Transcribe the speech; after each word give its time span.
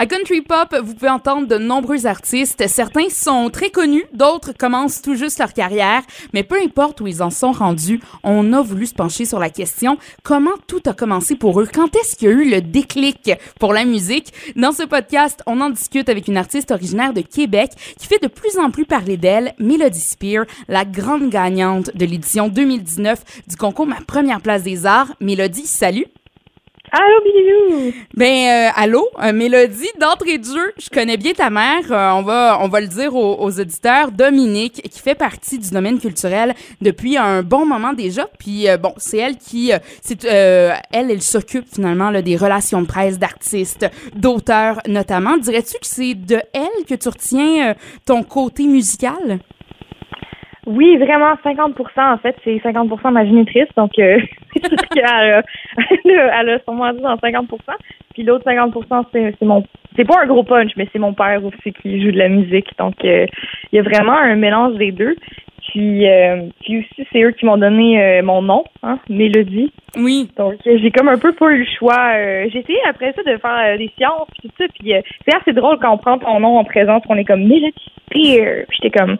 À 0.00 0.06
Country 0.06 0.42
Pop, 0.42 0.76
vous 0.80 0.94
pouvez 0.94 1.10
entendre 1.10 1.48
de 1.48 1.58
nombreux 1.58 2.06
artistes. 2.06 2.68
Certains 2.68 3.08
sont 3.10 3.50
très 3.50 3.70
connus, 3.70 4.04
d'autres 4.12 4.52
commencent 4.56 5.02
tout 5.02 5.16
juste 5.16 5.40
leur 5.40 5.52
carrière, 5.52 6.02
mais 6.32 6.44
peu 6.44 6.54
importe 6.64 7.00
où 7.00 7.08
ils 7.08 7.20
en 7.20 7.30
sont 7.30 7.50
rendus, 7.50 8.00
on 8.22 8.52
a 8.52 8.62
voulu 8.62 8.86
se 8.86 8.94
pencher 8.94 9.24
sur 9.24 9.40
la 9.40 9.50
question 9.50 9.98
comment 10.22 10.52
tout 10.68 10.80
a 10.86 10.92
commencé 10.92 11.34
pour 11.34 11.60
eux? 11.60 11.66
Quand 11.66 11.96
est-ce 11.96 12.14
qu'il 12.14 12.28
y 12.28 12.30
a 12.30 12.34
eu 12.34 12.48
le 12.48 12.60
déclic 12.60 13.32
pour 13.58 13.72
la 13.72 13.84
musique? 13.84 14.32
Dans 14.54 14.70
ce 14.70 14.84
podcast, 14.84 15.42
on 15.46 15.60
en 15.60 15.70
discute 15.70 16.08
avec 16.08 16.28
une 16.28 16.36
artiste 16.36 16.70
originaire 16.70 17.12
de 17.12 17.22
Québec 17.22 17.72
qui 17.98 18.06
fait 18.06 18.22
de 18.22 18.28
plus 18.28 18.56
en 18.56 18.70
plus 18.70 18.84
parler 18.84 19.16
d'elle, 19.16 19.52
Melody 19.58 19.98
Spear, 19.98 20.44
la 20.68 20.84
grande 20.84 21.28
gagnante 21.28 21.90
de 21.96 22.06
l'édition 22.06 22.46
2019 22.46 23.42
du 23.48 23.56
concours 23.56 23.88
Ma 23.88 24.00
première 24.06 24.42
place 24.42 24.62
des 24.62 24.86
arts. 24.86 25.12
Mélodie, 25.18 25.66
salut! 25.66 26.06
Allô, 26.90 27.20
bisous! 27.22 27.92
Ben, 28.14 28.48
euh, 28.48 28.70
allô, 28.74 29.06
euh, 29.22 29.32
Mélodie, 29.32 29.90
d'entrée 30.00 30.38
de 30.38 30.44
jeu, 30.44 30.72
je 30.78 30.88
connais 30.88 31.18
bien 31.18 31.32
ta 31.34 31.50
mère, 31.50 31.82
euh, 31.90 32.12
on, 32.12 32.22
va, 32.22 32.58
on 32.62 32.68
va 32.68 32.80
le 32.80 32.86
dire 32.86 33.14
aux, 33.14 33.36
aux, 33.40 33.60
auditeurs, 33.60 34.10
Dominique, 34.10 34.80
qui 34.90 34.98
fait 34.98 35.14
partie 35.14 35.58
du 35.58 35.68
domaine 35.68 35.98
culturel 35.98 36.54
depuis 36.80 37.18
un 37.18 37.42
bon 37.42 37.66
moment 37.66 37.92
déjà, 37.92 38.26
puis 38.38 38.66
bon, 38.80 38.94
c'est 38.96 39.18
elle 39.18 39.36
qui, 39.36 39.70
c'est, 40.00 40.24
elle, 40.24 41.10
elle 41.10 41.22
s'occupe 41.22 41.66
finalement 41.70 42.10
là, 42.10 42.22
des 42.22 42.36
relations 42.36 42.80
de 42.80 42.86
presse 42.86 43.18
d'artistes, 43.18 43.86
d'auteurs 44.14 44.80
notamment. 44.86 45.36
Dirais-tu 45.36 45.74
que 45.74 45.86
c'est 45.86 46.14
de 46.14 46.40
elle 46.54 46.84
que 46.88 46.94
tu 46.94 47.08
retiens 47.08 47.74
ton 48.06 48.22
côté 48.22 48.64
musical? 48.64 49.40
Oui, 50.68 50.98
vraiment, 50.98 51.32
50% 51.42 51.72
en 51.96 52.18
fait, 52.18 52.36
c'est 52.44 52.60
50 52.62 52.90
de 52.90 53.10
ma 53.10 53.24
génitrice, 53.24 53.68
donc 53.74 53.98
euh, 53.98 54.18
elle, 54.96 55.04
a, 55.06 55.42
elle, 56.04 56.50
a 56.50 56.58
sûrement 56.58 56.92
dit 56.92 57.00
dans 57.00 57.16
50% 57.16 57.46
Puis 58.12 58.22
l'autre 58.22 58.44
50 58.44 58.74
c'est 59.10 59.42
mon... 59.42 59.64
C'est 59.96 60.04
pas 60.04 60.20
un 60.22 60.26
gros 60.26 60.42
punch, 60.42 60.72
mais 60.76 60.86
c'est 60.92 60.98
mon 60.98 61.14
père 61.14 61.42
aussi 61.42 61.72
qui 61.72 62.02
joue 62.02 62.12
de 62.12 62.18
la 62.18 62.28
musique, 62.28 62.68
donc 62.78 63.02
euh, 63.02 63.24
il 63.72 63.76
y 63.76 63.78
a 63.78 63.82
vraiment 63.82 64.12
un 64.12 64.36
mélange 64.36 64.76
des 64.76 64.92
deux. 64.92 65.16
Puis, 65.70 66.06
euh, 66.06 66.48
puis 66.60 66.78
aussi, 66.78 67.08
c'est 67.12 67.22
eux 67.22 67.32
qui 67.32 67.46
m'ont 67.46 67.58
donné 67.58 68.02
euh, 68.02 68.22
mon 68.22 68.42
nom, 68.42 68.64
hein, 68.82 68.98
Mélodie. 69.08 69.72
Oui. 69.96 70.30
Donc, 70.36 70.54
j'ai 70.64 70.90
comme 70.90 71.08
un 71.08 71.18
peu 71.18 71.32
pas 71.32 71.50
eu 71.50 71.60
le 71.60 71.66
choix. 71.78 72.12
j'ai 72.48 72.58
essayé 72.58 72.78
après 72.88 73.12
ça 73.12 73.22
de 73.22 73.36
faire 73.38 73.78
des 73.78 73.90
sciences, 73.96 74.28
puis 74.38 74.48
tout 74.48 74.54
ça. 74.58 74.64
Puis 74.78 74.92
c'est 75.26 75.36
assez 75.36 75.52
drôle 75.52 75.78
quand 75.78 75.92
on 75.92 75.98
prend 75.98 76.18
ton 76.18 76.40
nom 76.40 76.58
en 76.58 76.64
présence, 76.64 77.02
qu'on 77.06 77.16
est 77.16 77.24
comme 77.24 77.44
Mélodie 77.44 77.72
Spear. 78.06 78.64
Puis 78.68 78.78
j'étais 78.82 78.98
comme, 78.98 79.18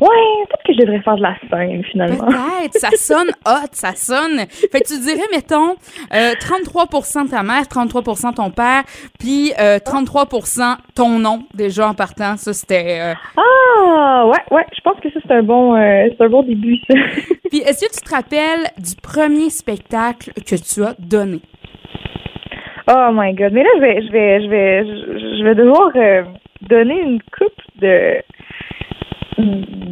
Ouais, 0.00 0.08
peut-être 0.48 0.62
que 0.64 0.72
je 0.72 0.78
devrais 0.78 1.00
faire 1.02 1.16
de 1.16 1.22
la 1.22 1.36
scène, 1.50 1.84
finalement. 1.84 2.26
Peut-être, 2.26 2.74
ça 2.74 2.90
sonne 2.92 3.30
hot, 3.46 3.68
ça 3.72 3.94
sonne. 3.94 4.46
Fait 4.48 4.80
que 4.80 4.86
tu 4.86 4.98
dirais, 5.00 5.26
mettons, 5.30 5.76
euh, 6.14 6.32
33 6.40 6.86
de 6.86 7.30
ta 7.30 7.42
mère, 7.42 7.68
33 7.68 8.32
ton 8.34 8.50
père, 8.50 8.82
puis 9.18 9.52
euh, 9.60 9.78
33 9.78 10.26
ton 10.94 11.18
nom, 11.18 11.40
déjà 11.52 11.88
en 11.88 11.94
partant. 11.94 12.36
Ça, 12.36 12.52
c'était... 12.54 13.00
Euh, 13.00 13.14
ah, 13.36 14.26
ouais, 14.26 14.56
ouais, 14.56 14.66
je 14.74 14.80
pense 14.80 14.98
que 15.00 15.10
ça, 15.10 15.20
c'est 15.22 15.34
un, 15.34 15.42
bon, 15.42 15.76
euh, 15.76 16.08
c'est 16.16 16.24
un 16.24 16.28
bon 16.28 16.42
début, 16.44 16.78
ça. 16.88 16.94
puis 17.50 17.58
est-ce 17.58 17.84
que 17.84 17.92
tu 17.92 18.00
te 18.00 18.14
rappelles 18.14 18.70
du 18.78 18.96
premier 19.02 19.50
spectacle 19.50 20.32
que 20.34 20.56
tu 20.56 20.82
as 20.82 20.94
donné? 20.98 21.40
Oh 22.88 23.10
my 23.12 23.34
God. 23.34 23.52
Mais 23.52 23.62
là, 23.62 23.70
je 23.76 23.80
vais, 23.80 24.02
je 24.02 24.10
vais, 24.10 24.42
je 24.42 24.48
vais, 24.48 24.84
je 25.38 25.44
vais 25.44 25.54
devoir 25.54 25.90
euh, 25.94 26.24
donner 26.62 27.00
une 27.00 27.20
coupe 27.36 27.80
de 27.80 28.16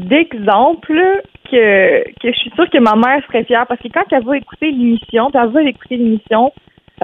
d'exemples 0.09 1.23
que, 1.51 2.03
que 2.20 2.33
je 2.33 2.39
suis 2.39 2.51
sûre 2.51 2.69
que 2.70 2.78
ma 2.78 2.97
mère 2.97 3.23
serait 3.27 3.45
fière 3.45 3.67
parce 3.67 3.81
que 3.81 3.89
quand 3.89 4.05
elle 4.11 4.25
va 4.25 4.37
écouter 4.37 4.70
l'émission, 4.70 5.31
puis 5.31 5.41
elle 5.42 5.51
va 5.51 5.62
écouter 5.62 5.97
l'émission, 5.97 6.53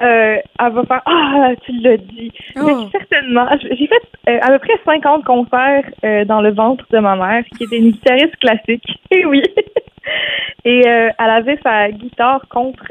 euh, 0.03 0.37
elle 0.59 0.73
va 0.73 0.85
faire 0.85 1.03
Ah, 1.07 1.51
tu 1.65 1.73
l'as 1.81 1.97
dit. 1.97 2.33
Oh. 2.57 2.89
certainement. 2.91 3.47
J'ai 3.61 3.87
fait 3.87 4.03
euh, 4.29 4.39
à 4.43 4.49
peu 4.49 4.59
près 4.59 4.79
50 4.85 5.25
concerts 5.25 5.85
euh, 6.05 6.25
dans 6.25 6.41
le 6.41 6.53
ventre 6.53 6.85
de 6.91 6.99
ma 6.99 7.17
mère, 7.17 7.45
qui 7.57 7.65
était 7.65 7.79
une 7.79 7.91
guitariste 7.91 8.37
classique. 8.37 8.85
Et 9.11 9.25
oui. 9.27 9.43
Et 10.65 10.83
elle 10.87 11.14
avait 11.19 11.59
sa 11.63 11.91
guitare 11.91 12.47
contre 12.48 12.87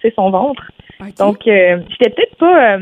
c'est 0.00 0.14
son 0.14 0.30
ventre. 0.30 0.70
Donc 1.18 1.38
j'étais 1.44 2.10
peut-être 2.10 2.36
pas 2.38 2.78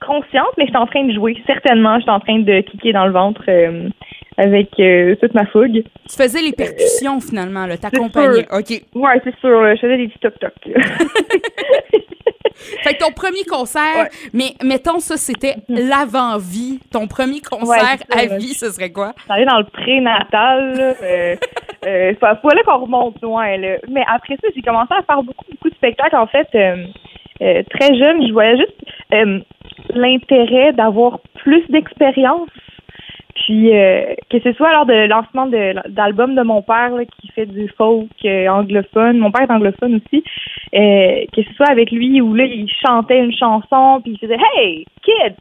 consciente, 0.00 0.50
mais 0.56 0.66
j'étais 0.66 0.78
en 0.78 0.86
train 0.86 1.04
de 1.04 1.12
jouer. 1.12 1.42
Certainement, 1.46 1.98
j'étais 1.98 2.10
en 2.10 2.20
train 2.20 2.38
de 2.38 2.60
kicker 2.60 2.92
dans 2.92 3.06
le 3.06 3.12
ventre 3.12 3.44
avec 4.36 4.70
euh, 4.78 5.14
toute 5.16 5.34
ma 5.34 5.46
fougue. 5.46 5.82
Tu 6.08 6.16
faisais 6.16 6.42
les 6.42 6.52
percussions 6.52 7.20
finalement, 7.20 7.66
là, 7.66 7.76
t'accompagnais. 7.76 8.46
OK. 8.50 8.82
Ouais, 8.94 9.20
c'est 9.24 9.36
sûr, 9.40 9.74
je 9.74 9.80
faisais 9.80 9.96
des 9.96 10.08
petits 10.08 10.18
toc-toc. 10.20 10.52
fait 12.82 12.94
que 12.94 13.04
ton 13.04 13.12
premier 13.12 13.44
concert, 13.48 14.08
mais 14.32 14.54
mettons 14.62 14.98
ça, 14.98 15.16
c'était 15.16 15.56
mm. 15.68 15.88
l'avant-vie. 15.88 16.80
Ton 16.90 17.06
premier 17.06 17.40
concert 17.40 17.98
à 18.10 18.36
vie, 18.36 18.54
ce 18.54 18.70
serait 18.70 18.90
quoi? 18.90 19.12
J'allais 19.28 19.46
dans 19.46 19.58
le 19.58 19.64
prénatal. 19.64 20.96
euh, 21.02 21.36
euh, 21.86 22.14
faut 22.20 22.48
là 22.48 22.62
qu'on 22.64 22.78
remonte 22.78 23.20
loin. 23.22 23.56
Là. 23.56 23.76
Mais 23.88 24.04
après 24.06 24.36
ça, 24.36 24.48
j'ai 24.54 24.62
commencé 24.62 24.92
à 24.94 25.02
faire 25.02 25.22
beaucoup, 25.22 25.44
beaucoup 25.50 25.70
de 25.70 25.74
spectacles. 25.74 26.16
En 26.16 26.26
fait, 26.26 26.48
euh, 26.54 26.76
euh 27.42 27.62
très 27.70 27.94
jeune, 27.96 28.26
je 28.26 28.32
voyais 28.32 28.56
juste 28.56 28.76
euh, 29.12 29.40
l'intérêt 29.90 30.72
d'avoir 30.72 31.20
plus 31.42 31.64
d'expérience 31.68 32.48
puis 33.44 33.76
euh, 33.76 34.14
que 34.30 34.38
ce 34.40 34.52
soit 34.52 34.72
lors 34.72 34.86
de 34.86 35.06
lancement 35.06 35.46
d'album 35.46 36.34
de, 36.34 36.42
mon 36.42 36.62
père 36.62 36.92
qui 37.20 37.28
fait 37.28 37.46
du 37.46 37.68
folk 37.76 38.08
euh, 38.24 38.48
anglophone, 38.48 39.18
mon 39.18 39.32
père 39.32 39.42
est 39.42 39.52
anglophone 39.52 39.96
aussi, 39.96 40.22
euh, 40.74 41.24
que 41.32 41.42
ce 41.42 41.54
soit 41.54 41.70
avec 41.70 41.90
lui 41.90 42.20
où 42.20 42.34
là 42.34 42.44
il 42.44 42.70
chantait 42.86 43.18
une 43.18 43.34
chanson 43.34 44.00
puis 44.02 44.12
il 44.12 44.18
faisait 44.18 44.38
Hey 44.56 44.84
kid, 45.02 45.34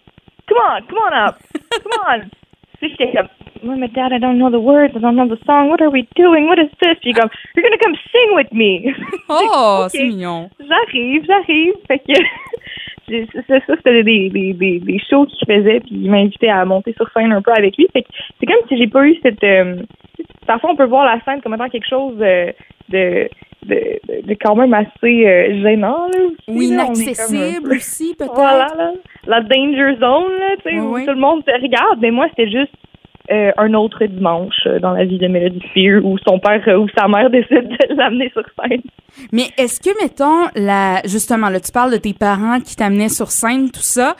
come 0.47 0.57
on, 0.69 0.81
come 0.87 0.99
on 1.05 1.27
up, 1.27 1.35
come 1.53 2.01
on. 2.07 2.19
puis 2.79 2.89
j'étais 2.89 3.11
comme 3.11 3.27
Oh 3.63 3.75
my 3.75 3.87
dad, 3.89 4.11
I 4.11 4.17
don't 4.17 4.39
know 4.39 4.49
the 4.49 4.59
words, 4.59 4.95
I 4.95 4.99
don't 4.99 5.15
know 5.15 5.27
the 5.27 5.37
song. 5.45 5.69
What 5.69 5.83
are 5.83 5.91
we 5.91 6.07
doing? 6.15 6.47
What 6.47 6.57
is 6.57 6.71
this? 6.81 6.97
Puis 6.99 7.13
comme 7.13 7.29
You're 7.55 7.61
gonna 7.61 7.77
come 7.77 7.95
sing 8.11 8.35
with 8.35 8.51
me. 8.51 8.91
Oh, 9.29 9.85
c'est 9.89 10.03
mignon. 10.03 10.49
J'arrive, 10.59 11.23
j'arrive. 11.27 11.75
Fait 11.87 11.99
que 11.99 12.13
c'est 13.11 13.47
ça, 13.47 13.59
c'était 13.67 14.03
des, 14.03 14.29
des, 14.29 14.53
des, 14.53 14.79
des, 14.79 14.99
shows 15.09 15.25
qu'il 15.25 15.47
faisait, 15.47 15.79
puis 15.81 15.95
il 16.03 16.09
m'invitait 16.09 16.49
à 16.49 16.63
monter 16.65 16.93
sur 16.93 17.09
scène 17.11 17.31
un 17.31 17.41
peu 17.41 17.51
avec 17.51 17.77
lui. 17.77 17.87
Fait 17.93 18.05
c'est 18.39 18.45
comme 18.45 18.67
si 18.67 18.77
j'ai 18.77 18.87
pas 18.87 19.05
eu 19.05 19.15
cette. 19.21 19.43
Euh, 19.43 19.77
parfois, 20.47 20.71
on 20.71 20.75
peut 20.75 20.85
voir 20.85 21.05
la 21.05 21.21
scène 21.23 21.41
comme 21.41 21.53
étant 21.53 21.69
quelque 21.69 21.87
chose 21.87 22.17
de, 22.17 22.53
de, 22.89 23.29
de, 23.65 24.35
quand 24.41 24.55
même 24.55 24.73
assez 24.73 25.27
euh, 25.27 25.61
gênant. 25.61 26.07
Là, 26.07 26.19
Ou 26.47 26.61
inaccessible 26.61 27.73
aussi, 27.73 28.15
peut-être? 28.17 28.33
Voilà, 28.33 28.93
la 29.27 29.41
danger 29.41 29.95
zone, 29.99 30.31
là, 30.39 30.55
tu 30.63 30.69
sais, 30.69 30.79
où 30.79 30.99
tout 30.99 31.11
le 31.11 31.19
monde 31.19 31.43
te 31.45 31.51
regarde. 31.51 31.99
Mais 32.01 32.11
moi, 32.11 32.27
c'était 32.29 32.49
juste 32.49 32.73
euh, 33.29 33.51
un 33.57 33.73
autre 33.75 34.03
dimanche 34.05 34.55
euh, 34.65 34.79
dans 34.79 34.91
la 34.91 35.05
vie 35.05 35.19
de 35.19 35.27
Melody 35.27 35.61
Spear 35.69 36.03
où 36.03 36.17
son 36.27 36.39
père 36.39 36.63
euh, 36.67 36.79
ou 36.79 36.87
sa 36.97 37.07
mère 37.07 37.29
décide 37.29 37.69
de 37.69 37.95
l'amener 37.95 38.31
sur 38.33 38.43
scène. 38.59 38.81
Mais 39.31 39.43
est-ce 39.57 39.79
que, 39.79 39.89
mettons, 40.01 40.49
la, 40.55 41.01
justement, 41.05 41.49
là, 41.49 41.59
tu 41.59 41.71
parles 41.71 41.91
de 41.91 41.97
tes 41.97 42.13
parents 42.13 42.59
qui 42.59 42.75
t'amenaient 42.75 43.09
sur 43.09 43.29
scène, 43.29 43.69
tout 43.69 43.81
ça, 43.81 44.15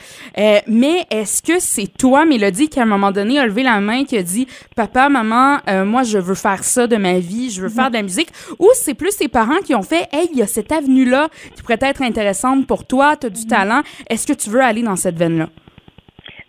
mais 0.67 1.05
est-ce 1.09 1.41
que 1.41 1.59
c'est 1.59 1.87
toi, 1.97 2.25
Mélodie, 2.25 2.67
qui 2.67 2.77
à 2.77 2.83
un 2.83 2.87
moment 2.87 3.11
donné 3.11 3.39
a 3.39 3.45
levé 3.45 3.63
la 3.63 3.79
main, 3.79 4.03
qui 4.03 4.17
a 4.17 4.23
dit, 4.23 4.47
papa, 4.75 5.07
maman, 5.07 5.59
moi, 5.85 6.03
je 6.03 6.17
veux 6.17 6.35
faire 6.35 6.65
ça 6.65 6.87
de 6.87 6.97
ma 6.97 7.19
vie, 7.19 7.51
je 7.51 7.61
veux 7.61 7.69
faire 7.69 7.89
de 7.89 7.95
la 7.95 8.01
musique, 8.01 8.27
ou 8.59 8.67
c'est 8.73 8.93
plus 8.93 9.15
tes 9.15 9.29
parents 9.29 9.61
qui 9.65 9.73
ont 9.75 9.81
fait, 9.81 10.09
hey, 10.11 10.27
il 10.33 10.37
y 10.37 10.41
a 10.41 10.47
cette 10.47 10.73
avenue-là 10.73 11.29
qui 11.55 11.61
pourrait 11.61 11.79
être 11.79 12.01
intéressante 12.01 12.67
pour 12.67 12.85
toi, 12.85 13.15
tu 13.15 13.27
as 13.27 13.29
du 13.29 13.43
mm-hmm. 13.43 13.47
talent, 13.47 13.81
est-ce 14.09 14.27
que 14.27 14.33
tu 14.33 14.49
veux 14.49 14.61
aller 14.61 14.83
dans 14.83 14.97
cette 14.97 15.17
veine-là? 15.17 15.47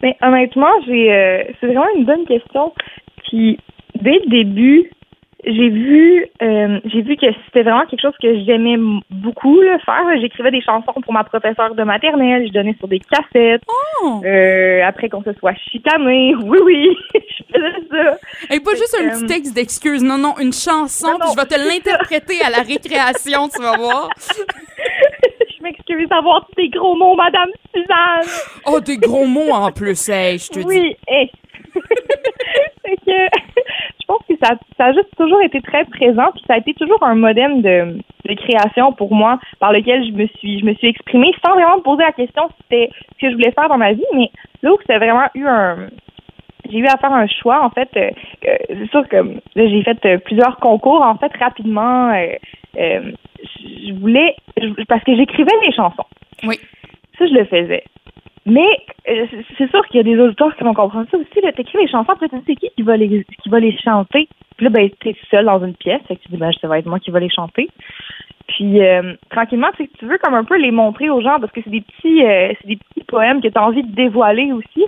Mais 0.03 0.17
honnêtement, 0.21 0.73
j'ai 0.87 1.13
euh, 1.13 1.45
c'est 1.61 1.67
vraiment 1.67 1.87
une 1.97 2.05
bonne 2.05 2.27
question. 2.27 2.73
Puis 3.25 3.59
dès 3.95 4.19
le 4.25 4.31
début, 4.31 4.91
j'ai 5.45 5.69
vu 5.71 6.27
euh, 6.41 6.81
j'ai 6.85 7.03
vu 7.03 7.17
que 7.17 7.27
c'était 7.47 7.63
vraiment 7.63 7.85
quelque 7.87 8.01
chose 8.01 8.15
que 8.23 8.45
j'aimais 8.45 8.77
beaucoup 9.11 9.61
le 9.61 9.79
faire. 9.85 10.05
J'écrivais 10.21 10.53
des 10.53 10.61
chansons 10.61 11.01
pour 11.03 11.13
ma 11.13 11.25
professeure 11.25 11.75
de 11.75 11.83
maternelle, 11.83 12.47
je 12.47 12.53
donnais 12.53 12.75
sur 12.79 12.87
des 12.87 13.01
cassettes. 13.01 13.63
Oh! 14.03 14.23
Euh, 14.25 14.83
après 14.85 15.09
qu'on 15.09 15.23
se 15.23 15.33
soit 15.35 15.55
chicané, 15.71 16.35
oui 16.45 16.59
oui, 16.65 16.97
je 17.15 17.45
faisais 17.53 17.87
ça. 17.91 18.19
Et 18.51 18.61
pas 18.61 18.71
juste 18.73 18.97
un 19.01 19.09
petit 19.09 19.27
texte 19.27 19.55
d'excuse, 19.55 20.03
non 20.05 20.19
non, 20.19 20.35
une 20.41 20.53
chanson, 20.53 21.09
puis 21.21 21.31
je 21.33 21.41
vais 21.41 21.47
te 21.47 21.59
l'interpréter 21.69 22.41
à 22.45 22.51
la 22.51 22.63
récréation, 22.63 23.49
tu 23.49 23.61
vas 23.63 23.77
voir. 23.77 24.09
Je 25.93 25.97
m'excuse 25.97 26.09
d'avoir 26.09 26.47
des 26.57 26.69
gros 26.69 26.95
mots, 26.95 27.15
Madame 27.15 27.49
Suzanne. 27.75 28.29
Oh, 28.67 28.81
des 28.81 28.97
gros 28.97 29.27
mots 29.27 29.53
en 29.53 29.71
plus, 29.73 30.09
hey, 30.09 30.39
je 30.39 30.49
te 30.49 30.59
dis. 30.61 30.67
Oui, 30.67 30.97
hey. 31.09 31.31
que 32.85 32.97
je 33.07 34.07
pense 34.07 34.21
que 34.29 34.35
ça, 34.43 34.55
ça 34.77 34.87
a 34.87 34.93
juste 34.93 35.09
toujours 35.17 35.41
été 35.43 35.61
très 35.61 35.85
présent, 35.87 36.31
puis 36.35 36.43
ça 36.47 36.55
a 36.55 36.59
été 36.59 36.75
toujours 36.75 37.03
un 37.03 37.15
modèle 37.15 37.63
de, 37.63 37.99
de 38.29 38.35
création 38.35 38.93
pour 38.93 39.15
moi 39.15 39.39
par 39.59 39.73
lequel 39.73 40.05
je 40.07 40.13
me 40.13 40.27
suis 40.39 40.61
je 40.61 40.65
me 40.65 40.75
suis 40.75 40.89
exprimée 40.89 41.33
sans 41.45 41.55
vraiment 41.55 41.79
me 41.79 41.83
poser 41.83 42.03
la 42.03 42.13
question 42.13 42.49
si 42.49 42.55
c'était 42.63 42.91
ce 43.15 43.21
que 43.21 43.31
je 43.31 43.35
voulais 43.35 43.53
faire 43.53 43.69
dans 43.69 43.79
ma 43.79 43.93
vie, 43.93 44.05
mais 44.15 44.31
là 44.63 44.73
où 44.73 44.79
c'est 44.87 44.99
vraiment 44.99 45.27
eu 45.35 45.47
un 45.47 45.89
j'ai 46.71 46.79
eu 46.79 46.87
à 46.87 46.97
faire 46.97 47.13
un 47.13 47.27
choix 47.27 47.65
en 47.65 47.71
fait. 47.71 47.89
Euh, 47.97 48.11
c'est 48.69 48.91
sûr 48.91 49.09
que 49.09 49.17
j'ai 49.57 49.83
fait 49.83 50.05
euh, 50.07 50.19
plusieurs 50.19 50.57
concours 50.59 51.03
en 51.03 51.17
fait 51.17 51.33
rapidement. 51.39 52.13
Euh, 53.65 53.69
je 53.89 53.93
voulais 53.95 54.37
parce 54.89 55.05
que 55.05 55.15
j'écrivais 55.17 55.59
des 55.67 55.73
chansons. 55.73 56.07
Oui. 56.45 56.59
Ça 57.19 57.27
je 57.27 57.35
le 57.35 57.45
faisais. 57.45 57.85
mais 58.47 58.67
euh, 59.09 59.27
c'est 59.59 59.71
sûr 59.71 59.87
qu'il 59.87 59.97
y 59.97 60.01
a 60.01 60.03
des 60.03 60.19
auditeurs 60.19 60.55
qui 60.57 60.65
vont 60.65 60.75
comprendre 60.75 61.09
ça 61.11 61.19
aussi. 61.19 61.41
Là, 61.43 61.53
t'écris 61.53 61.79
les 61.79 61.89
chansons, 61.89 62.13
après 62.13 62.29
tu 62.29 62.37
sais 62.47 62.57
qui 62.57 62.71
qui 62.75 62.83
va 62.83 62.97
les 62.97 63.25
qui 63.43 63.49
va 63.49 63.61
les 63.61 63.77
chanter? 63.79 64.29
Puis 64.57 64.65
là, 64.65 64.71
ben, 64.71 64.91
t'es 65.01 65.17
seul 65.31 65.47
dans 65.47 65.65
une 65.65 65.75
pièce, 65.75 66.03
fait 66.07 66.17
que 66.17 66.23
tu 66.23 66.31
dis 66.31 66.37
ben 66.37 66.51
ça 66.61 66.69
va 66.69 66.79
être 66.79 66.87
moi 66.87 66.99
qui 66.99 67.11
va 67.11 67.21
les 67.21 67.31
chanter. 67.31 67.69
Puis 68.49 68.83
euh, 68.83 69.15
tranquillement, 69.31 69.71
tu 69.77 69.89
tu 69.99 70.07
veux 70.07 70.19
comme 70.19 70.35
un 70.35 70.45
peu 70.45 70.57
les 70.57 70.71
montrer 70.71 71.11
aux 71.11 71.21
gens 71.21 71.39
parce 71.41 71.53
que 71.53 71.61
c'est 71.63 71.71
des 71.71 71.81
petits 71.81 72.25
euh, 72.25 72.53
c'est 72.61 72.67
des 72.67 72.77
petits 72.77 73.05
poèmes 73.07 73.41
que 73.41 73.49
tu 73.49 73.59
as 73.59 73.65
envie 73.65 73.83
de 73.83 73.95
dévoiler 73.95 74.53
aussi. 74.53 74.85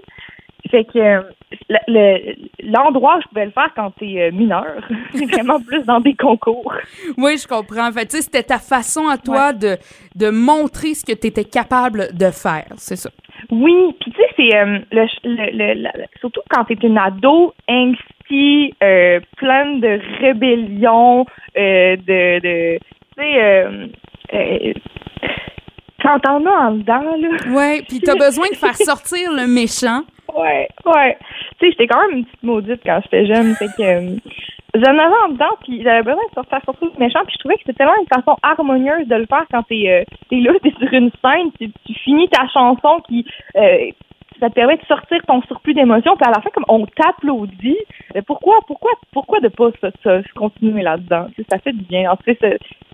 Fait 0.71 0.85
que 0.85 1.23
euh, 1.71 2.19
l'endroit 2.63 3.17
où 3.17 3.21
je 3.23 3.29
pouvais 3.29 3.45
le 3.47 3.51
faire 3.51 3.71
quand 3.75 3.91
t'es 3.99 4.13
es 4.13 4.31
mineur, 4.31 4.77
c'est 5.15 5.27
vraiment 5.27 5.61
plus 5.61 5.83
dans 5.85 6.01
des 6.01 6.15
concours. 6.15 6.73
Oui, 7.17 7.37
je 7.39 7.47
comprends. 7.47 7.89
En 7.89 7.93
fait, 7.93 8.11
c'était 8.13 8.43
ta 8.43 8.59
façon 8.59 9.09
à 9.09 9.19
toi 9.19 9.53
de, 9.53 9.77
de 10.15 10.31
montrer 10.31 10.95
ce 10.95 11.05
que 11.05 11.19
tu 11.19 11.29
étais 11.29 11.45
capable 11.45 12.09
de 12.13 12.31
faire, 12.31 12.67
c'est 12.77 12.97
ça? 12.97 13.11
Oui, 13.51 13.95
puis 14.01 14.13
tu 14.13 14.21
sais, 14.21 14.29
c'est 14.37 14.65
le, 14.93 15.75
le, 15.75 16.05
surtout 16.21 16.41
quand 16.51 16.65
t'es 16.65 16.79
une 16.83 16.99
ado 16.99 17.53
angsty, 17.69 18.75
pleine 18.79 19.81
de 19.81 20.01
rébellion, 20.21 21.27
de, 21.57 21.97
de 22.41 22.79
tu 23.17 23.23
sais, 23.23 23.43
euh, 23.43 23.87
euh, 24.35 24.73
quand 26.03 26.19
t'en 26.21 26.45
as 26.47 26.69
en 26.69 26.73
dedans, 26.73 27.17
là. 27.17 27.55
Ouais, 27.55 27.83
puis 27.89 28.01
t'as 28.01 28.17
besoin 28.17 28.49
de 28.51 28.57
faire 28.57 28.77
sortir 28.77 29.33
le 29.33 29.47
méchant. 29.47 30.03
Ouais, 30.35 30.69
ouais. 30.87 31.17
Tu 31.59 31.67
sais, 31.67 31.71
j'étais 31.73 31.87
quand 31.87 32.01
même 32.09 32.19
une 32.19 32.25
petite 32.25 32.43
maudite 32.43 32.81
quand 32.85 33.01
j'étais 33.05 33.27
jeune, 33.27 33.55
fait 33.55 33.69
que 33.69 33.83
euh, 33.83 34.17
j'en 34.75 34.99
avais 34.99 35.23
en 35.27 35.29
dedans, 35.29 35.57
puis 35.63 35.83
j'avais 35.83 36.03
besoin 36.03 36.23
de 36.29 36.35
faire 36.35 36.65
sortir 36.65 36.89
le 36.93 36.99
méchant, 36.99 37.21
puis 37.25 37.35
je 37.35 37.39
trouvais 37.39 37.55
que 37.55 37.61
c'était 37.67 37.79
tellement 37.79 38.01
une 38.01 38.09
façon 38.09 38.37
harmonieuse 38.43 39.07
de 39.07 39.15
le 39.15 39.27
faire 39.27 39.45
quand 39.51 39.63
t'es 39.63 39.89
euh, 39.89 40.37
es 40.37 40.41
là, 40.41 40.53
t'es 40.63 40.73
sur 40.73 40.93
une 40.93 41.11
scène, 41.23 41.53
tu, 41.59 41.71
tu 41.87 41.95
finis 42.01 42.29
ta 42.29 42.49
chanson 42.49 43.01
qui 43.07 43.25
euh, 43.57 43.91
ça 44.41 44.49
te 44.49 44.55
permet 44.55 44.77
de 44.77 44.85
sortir 44.87 45.19
ton 45.27 45.43
surplus 45.43 45.75
d'émotions, 45.75 46.17
puis 46.17 46.27
à 46.27 46.33
la 46.35 46.41
fin, 46.41 46.51
comme 46.51 46.65
on 46.69 46.87
t'applaudit, 46.87 47.79
mais 48.15 48.23
pourquoi, 48.23 48.57
pourquoi, 48.67 48.93
pourquoi 49.13 49.41
de 49.41 49.49
pas 49.49 49.71
continuer 50.35 50.83
là-dedans? 50.83 51.27
Ça 51.51 51.59
fait 51.59 51.73
du 51.73 51.85
bien. 51.85 52.11
En 52.11 52.17
fait, 52.17 52.39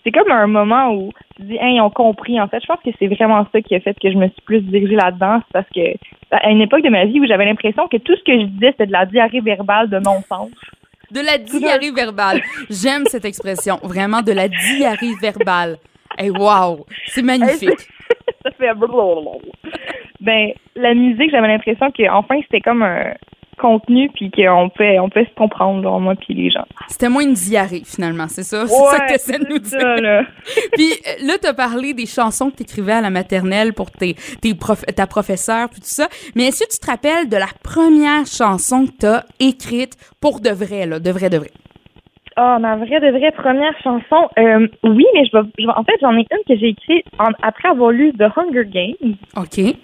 c'est 0.04 0.12
comme 0.12 0.30
un 0.30 0.46
moment 0.46 0.92
où 0.92 1.12
tu 1.36 1.42
dis, 1.42 1.58
hein, 1.60 1.68
ils 1.68 1.80
ont 1.80 1.90
compris. 1.90 2.40
En 2.40 2.48
fait, 2.48 2.60
je 2.60 2.66
pense 2.66 2.80
que 2.84 2.90
c'est 2.98 3.08
vraiment 3.08 3.46
ça 3.52 3.60
qui 3.60 3.74
a 3.74 3.80
fait 3.80 3.94
que 3.94 4.10
je 4.10 4.16
me 4.16 4.28
suis 4.28 4.42
plus 4.44 4.60
dirigée 4.60 4.96
là-dedans. 4.96 5.40
C'est 5.46 5.52
parce 5.52 5.68
que, 5.74 5.80
à 6.30 6.50
une 6.50 6.60
époque 6.60 6.82
de 6.82 6.90
ma 6.90 7.04
vie 7.04 7.20
où 7.20 7.26
j'avais 7.26 7.44
l'impression 7.44 7.88
que 7.88 7.96
tout 7.96 8.16
ce 8.16 8.22
que 8.22 8.38
je 8.38 8.46
disais, 8.46 8.72
c'était 8.72 8.86
de 8.86 8.92
la 8.92 9.06
diarrhée 9.06 9.40
verbale 9.40 9.88
de 9.90 9.98
non-sens. 9.98 10.50
De 11.10 11.20
la 11.20 11.38
diarrhée 11.38 11.90
verbale. 11.90 12.40
J'aime 12.70 13.04
cette 13.06 13.24
expression. 13.24 13.78
Vraiment, 13.82 14.22
de 14.22 14.32
la 14.32 14.48
diarrhée 14.48 15.14
verbale. 15.20 15.76
Hey, 16.16 16.30
wow! 16.30 16.86
C'est 17.06 17.22
magnifique. 17.22 17.88
Ça 18.42 18.50
fait 18.52 18.70
ben 20.20 20.52
la 20.76 20.94
musique, 20.94 21.30
j'avais 21.30 21.48
l'impression 21.48 21.90
qu'enfin 21.90 22.40
c'était 22.42 22.60
comme 22.60 22.82
un 22.82 23.14
contenu 23.58 24.10
puis 24.14 24.30
qu'on 24.30 24.70
peut 24.70 24.98
on 25.00 25.10
peut 25.10 25.24
se 25.24 25.34
comprendre 25.34 26.00
moi 26.00 26.14
puis 26.14 26.34
les 26.34 26.50
gens. 26.50 26.64
C'était 26.88 27.08
moins 27.08 27.22
une 27.22 27.34
diarrhée 27.34 27.82
finalement, 27.84 28.26
c'est 28.28 28.42
ça, 28.42 28.66
c'est 28.66 28.74
ça 28.74 29.00
que 29.00 29.32
tu 29.32 29.38
de 29.38 29.48
nous 29.48 29.58
dire. 29.58 30.02
là. 30.02 30.22
puis 30.72 30.90
euh, 31.06 31.26
là 31.26 31.34
tu 31.40 31.46
as 31.46 31.54
parlé 31.54 31.92
des 31.92 32.06
chansons 32.06 32.50
que 32.50 32.56
tu 32.56 32.62
écrivais 32.62 32.92
à 32.92 33.00
la 33.00 33.10
maternelle 33.10 33.74
pour 33.74 33.90
tes, 33.90 34.14
tes 34.40 34.56
ta 34.96 35.06
professeure 35.06 35.68
puis 35.68 35.80
tout 35.80 35.86
ça, 35.86 36.08
mais 36.34 36.44
est-ce 36.44 36.64
que 36.64 36.70
tu 36.72 36.78
te 36.78 36.86
rappelles 36.86 37.28
de 37.28 37.36
la 37.36 37.48
première 37.62 38.26
chanson 38.26 38.86
que 38.86 38.92
tu 38.98 39.06
as 39.06 39.24
écrite 39.38 39.96
pour 40.20 40.40
de 40.40 40.50
vrai 40.50 40.86
là, 40.86 40.98
de 40.98 41.10
vrai 41.10 41.28
de 41.28 41.38
vrai? 41.38 41.50
Ah, 42.42 42.58
ma 42.58 42.76
vraie 42.76 43.00
de 43.00 43.10
vraie 43.10 43.32
première 43.32 43.76
chanson, 43.82 44.30
euh, 44.38 44.66
oui, 44.82 45.04
mais 45.14 45.26
je 45.26 45.32
vais, 45.36 45.68
en 45.68 45.84
fait, 45.84 45.96
j'en 46.00 46.16
ai 46.16 46.26
une 46.30 46.44
que 46.48 46.58
j'ai 46.58 46.68
écrite 46.68 47.04
après 47.42 47.68
avoir 47.68 47.90
lu 47.90 48.12
The 48.14 48.28
Hunger 48.34 48.64
Games. 48.64 49.14
OK. 49.36 49.76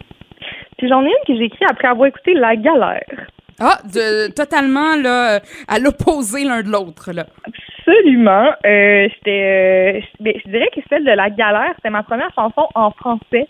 Puis 0.78 0.88
j'en 0.88 1.04
ai 1.04 1.08
une 1.08 1.26
que 1.26 1.36
j'ai 1.36 1.44
écrite 1.44 1.70
après 1.70 1.88
avoir 1.88 2.08
écouté 2.08 2.32
La 2.32 2.56
Galère. 2.56 3.26
Ah, 3.60 3.78
de, 3.84 4.32
totalement 4.32 4.96
là, 4.96 5.40
à 5.68 5.78
l'opposé 5.78 6.44
l'un 6.44 6.62
de 6.62 6.70
l'autre. 6.70 7.12
là. 7.12 7.26
Absolument. 7.44 8.50
Euh, 8.64 9.08
euh 9.28 10.00
je 10.20 10.50
dirais 10.50 10.70
que 10.74 10.80
celle 10.88 11.04
de 11.04 11.10
La 11.10 11.28
Galère, 11.28 11.72
c'était 11.76 11.90
ma 11.90 12.04
première 12.04 12.32
chanson 12.34 12.68
en 12.74 12.90
français. 12.90 13.46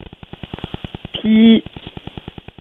Puis 1.21 1.63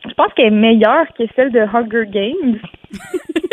je 0.08 0.14
pense 0.14 0.32
qu'elle 0.34 0.48
est 0.48 0.52
meilleure 0.52 1.08
que 1.18 1.24
celle 1.36 1.52
de 1.52 1.62
Hunger 1.62 2.06
Games. 2.08 2.60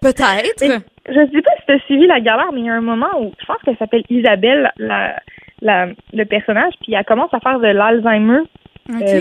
Peut-être. 0.00 0.82
Je 1.08 1.18
ne 1.18 1.26
sais 1.26 1.42
pas 1.42 1.50
si 1.58 1.66
tu 1.66 1.72
as 1.72 1.78
suivi 1.80 2.06
La 2.06 2.20
Galère, 2.20 2.52
mais 2.52 2.60
il 2.60 2.66
y 2.66 2.70
a 2.70 2.74
un 2.74 2.80
moment 2.80 3.10
où 3.20 3.32
je 3.38 3.44
pense 3.46 3.58
qu'elle 3.64 3.76
s'appelle 3.76 4.04
Isabelle, 4.08 4.70
la, 4.78 5.16
la, 5.60 5.88
le 6.12 6.24
personnage, 6.24 6.74
puis 6.82 6.94
elle 6.94 7.04
commence 7.04 7.32
à 7.34 7.40
faire 7.40 7.58
de 7.58 7.68
l'Alzheimer 7.68 8.42
euh, 8.90 9.20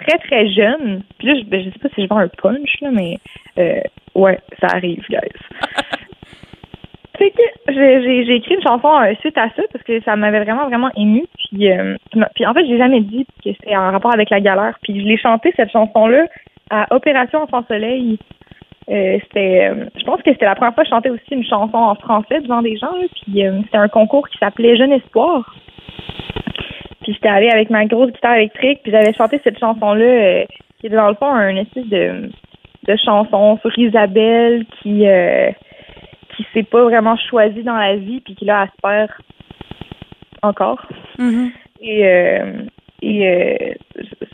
très, 0.00 0.18
très 0.18 0.48
jeune. 0.50 1.02
Puis 1.18 1.28
là, 1.28 1.34
je, 1.38 1.44
ben, 1.44 1.62
je 1.62 1.70
sais 1.70 1.78
pas 1.78 1.88
si 1.94 2.02
je 2.02 2.08
vends 2.08 2.18
un 2.18 2.28
punch, 2.28 2.80
là, 2.80 2.90
mais 2.90 3.18
euh, 3.58 3.80
ouais, 4.14 4.38
ça 4.60 4.68
arrive, 4.74 5.04
guys. 5.08 5.18
c'est 7.18 7.30
que 7.30 7.42
j'ai 7.68 8.36
écrit 8.36 8.54
une 8.54 8.62
chanson 8.62 8.88
euh, 9.00 9.14
suite 9.20 9.36
à 9.38 9.48
ça 9.50 9.62
parce 9.70 9.84
que 9.84 10.00
ça 10.02 10.16
m'avait 10.16 10.42
vraiment, 10.42 10.66
vraiment 10.66 10.90
ému. 10.96 11.24
Puis, 11.36 11.68
puis 12.34 12.46
en 12.46 12.54
fait, 12.54 12.66
j'ai 12.66 12.78
jamais 12.78 13.00
dit 13.00 13.26
que 13.44 13.50
c'était 13.52 13.76
en 13.76 13.90
rapport 13.92 14.14
avec 14.14 14.30
la 14.30 14.40
galère. 14.40 14.78
Puis 14.82 15.00
je 15.00 15.06
l'ai 15.06 15.18
chanté, 15.18 15.52
cette 15.56 15.70
chanson-là, 15.70 16.26
à 16.70 16.86
Opération 16.94 17.42
Enfant 17.42 17.64
Soleil. 17.68 18.18
C'était 18.92 19.72
je 19.96 20.04
pense 20.04 20.20
que 20.22 20.32
c'était 20.32 20.44
la 20.44 20.54
première 20.54 20.74
fois 20.74 20.84
que 20.84 20.90
je 20.90 20.94
chantais 20.94 21.10
aussi 21.10 21.30
une 21.30 21.44
chanson 21.44 21.76
en 21.76 21.94
français 21.94 22.40
devant 22.40 22.62
des 22.62 22.76
gens. 22.76 22.92
puis 23.22 23.42
c'était 23.64 23.78
un 23.78 23.88
concours 23.88 24.28
qui 24.28 24.38
s'appelait 24.38 24.76
Jeune 24.76 24.92
Espoir. 24.92 25.54
Puis 27.02 27.14
j'étais 27.14 27.28
allée 27.28 27.50
avec 27.50 27.70
ma 27.70 27.84
grosse 27.86 28.12
guitare 28.12 28.36
électrique, 28.36 28.80
puis 28.82 28.92
j'avais 28.92 29.12
chanté 29.14 29.40
cette 29.42 29.58
chanson-là, 29.58 30.04
euh, 30.04 30.44
qui 30.78 30.86
est 30.86 30.90
dans 30.90 31.08
le 31.08 31.14
fond 31.14 31.26
un 31.26 31.56
espèce 31.56 31.88
de, 31.88 32.30
de 32.86 32.96
chanson 33.04 33.58
sur 33.60 33.76
Isabelle 33.78 34.64
qui 34.82 35.06
euh, 35.08 35.50
qui 36.36 36.46
s'est 36.52 36.62
pas 36.62 36.82
vraiment 36.82 37.16
choisie 37.16 37.62
dans 37.62 37.76
la 37.76 37.96
vie, 37.96 38.20
puis 38.20 38.34
qui 38.34 38.44
là 38.44 38.62
aspire 38.62 39.20
encore. 40.42 40.86
Et 41.80 42.06
euh, 42.06 42.62
et 43.02 43.28
euh, 43.28 43.74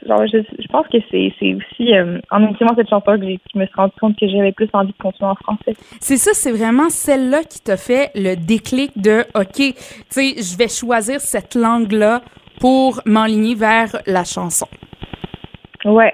genre, 0.08 0.26
je, 0.26 0.38
je, 0.38 0.68
pense 0.68 0.86
que 0.88 0.98
c'est, 1.10 1.32
c'est 1.38 1.54
aussi 1.54 1.94
euh, 1.94 2.18
en 2.30 2.42
écrivant 2.50 2.74
cette 2.74 2.88
chanson 2.88 3.18
que, 3.18 3.26
je 3.26 3.58
me 3.58 3.66
suis 3.66 3.74
rendu 3.76 3.92
compte 4.00 4.18
que 4.18 4.26
j'avais 4.28 4.52
plus 4.52 4.68
envie 4.72 4.92
de 4.92 5.02
continuer 5.02 5.30
en 5.30 5.34
français. 5.36 5.74
C'est 6.00 6.16
ça, 6.16 6.32
c'est 6.34 6.50
vraiment 6.50 6.88
celle-là 6.88 7.44
qui 7.44 7.60
t'a 7.60 7.76
fait 7.76 8.10
le 8.14 8.34
déclic 8.34 9.00
de 9.00 9.20
OK, 9.34 9.54
tu 9.54 9.74
sais, 10.08 10.34
je 10.38 10.58
vais 10.58 10.68
choisir 10.68 11.20
cette 11.20 11.54
langue-là 11.54 12.22
pour 12.60 13.00
m'enligner 13.06 13.54
vers 13.54 14.00
la 14.06 14.24
chanson. 14.24 14.66
Ouais, 15.84 16.12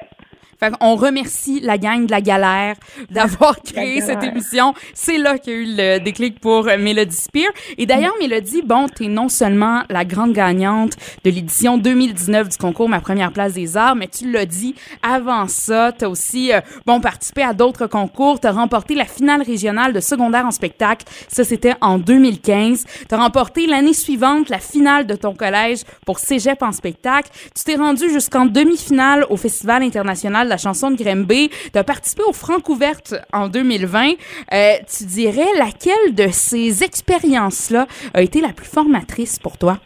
on 0.81 0.97
remercie 0.97 1.61
la 1.61 1.79
gang 1.79 2.07
de 2.07 2.11
la 2.11 2.21
galère 2.21 2.77
d'avoir 3.11 3.61
créé 3.65 4.01
cette 4.01 4.23
émission. 4.23 4.75
C'est 4.95 5.19
là 5.19 5.39
qu'il 5.39 5.53
y 5.53 5.57
a 5.57 5.59
eu 5.59 5.67
le 5.77 5.99
déclic 5.99 6.41
pour 6.41 6.65
Melody 6.65 7.17
Spear. 7.17 7.51
Et 7.79 7.87
d'ailleurs, 7.87 8.15
Melody, 8.21 8.63
bon, 8.63 8.89
t'es 8.89 9.09
non 9.09 9.29
seulement 9.29 9.83
la 9.89 10.05
grande 10.05 10.33
gagnante 10.33 10.93
de 11.25 11.31
l'édition 11.31 11.79
2019 11.79 12.49
du 12.49 12.57
concours 12.57 12.89
Ma 12.89 13.01
première 13.01 13.33
place 13.33 13.55
des 13.55 13.77
arts, 13.77 13.97
mais 13.97 14.09
tu 14.09 14.31
l'as 14.31 14.47
dit, 14.47 14.75
avant 15.03 15.49
ça, 15.49 15.93
t'as 15.93 16.09
aussi, 16.09 16.53
euh, 16.53 16.61
bon, 16.87 17.01
participé 17.01 17.43
à 17.43 17.53
d'autres 17.53 17.87
concours. 17.87 18.41
T'as 18.41 18.53
remporté 18.53 18.95
la 18.95 19.05
finale 19.05 19.43
régionale 19.43 19.93
de 19.93 20.01
secondaire 20.01 20.47
en 20.47 20.51
spectacle. 20.51 21.07
Ça, 21.29 21.45
c'était 21.45 21.75
en 21.81 21.99
2015. 21.99 22.85
T'as 23.09 23.17
remporté 23.17 23.67
l'année 23.67 23.95
suivante 23.95 24.49
la 24.49 24.59
finale 24.59 25.07
de 25.07 25.15
ton 25.15 25.35
collège 25.35 25.83
pour 26.07 26.19
Cégep 26.19 26.63
en 26.63 26.73
spectacle. 26.73 27.31
Tu 27.55 27.65
t'es 27.65 27.77
rendu 27.77 28.11
jusqu'en 28.11 28.47
demi-finale 28.47 29.27
au 29.31 29.37
Festival 29.37 29.83
international 29.83 30.49
la 30.55 30.59
chanson 30.59 30.93
de 30.93 30.97
Grimby. 30.97 31.51
Tu 31.73 31.79
as 31.79 31.83
participé 31.83 32.23
au 32.29 32.33
Francouverte 32.33 33.15
en 33.33 33.49
2020. 33.49 34.13
Euh, 34.53 34.73
tu 34.87 35.05
dirais 35.05 35.51
laquelle 35.59 36.15
de 36.15 36.29
ces 36.31 36.85
expériences-là 36.85 37.87
a 38.15 38.23
été 38.23 38.41
la 38.41 38.53
plus 38.53 38.71
formatrice 38.71 39.41
pour 39.41 39.59
toi? 39.59 39.79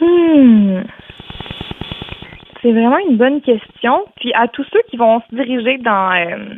Hmm. 0.00 0.82
C'est 2.60 2.70
vraiment 2.70 2.98
une 3.08 3.16
bonne 3.16 3.40
question. 3.40 4.04
Puis 4.20 4.32
à 4.34 4.46
tous 4.46 4.64
ceux 4.72 4.82
qui 4.88 4.96
vont 4.96 5.20
se 5.28 5.34
diriger 5.34 5.78
dans, 5.78 6.12
euh, 6.12 6.54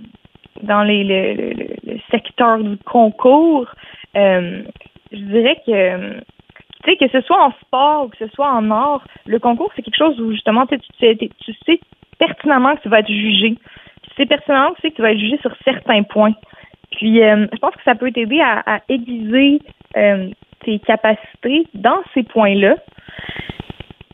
dans 0.63 0.83
les, 0.83 1.03
le, 1.03 1.99
secteur 2.11 2.59
du 2.59 2.77
concours, 2.85 3.67
euh, 4.17 4.65
je 5.13 5.17
dirais 5.17 5.57
que 5.65 6.21
tu 6.85 6.91
sais, 6.91 6.97
que 6.99 7.09
ce 7.11 7.23
soit 7.23 7.43
en 7.43 7.53
sport 7.63 8.05
ou 8.05 8.09
que 8.09 8.19
ce 8.19 8.29
soit 8.35 8.53
en 8.53 8.71
art, 8.71 9.03
le 9.25 9.39
concours, 9.39 9.73
c'est 9.75 9.81
quelque 9.81 9.97
chose 9.97 10.21
où 10.21 10.33
justement 10.33 10.67
tu 10.67 10.79
tu 10.79 11.55
sais 11.65 11.81
pertinemment 12.19 12.77
que 12.77 12.83
tu 12.83 12.89
vas 12.89 13.01
être 13.01 13.13
jugé. 13.13 13.57
C'est 14.17 14.27
pertinemment 14.27 14.71
aussi 14.71 14.91
que 14.91 14.97
tu 14.97 15.03
vas 15.03 15.13
être 15.13 15.19
jugé 15.19 15.39
sur 15.39 15.55
certains 15.65 16.03
points. 16.03 16.35
Puis, 16.93 17.23
euh, 17.23 17.47
je 17.53 17.59
pense 17.59 17.75
que 17.75 17.83
ça 17.85 17.95
peut 17.95 18.13
t'aider 18.13 18.41
à, 18.41 18.81
aiguiser 18.89 19.61
euh, 19.97 20.29
tes 20.65 20.79
capacités 20.79 21.67
dans 21.75 21.99
ces 22.13 22.23
points-là. 22.23 22.77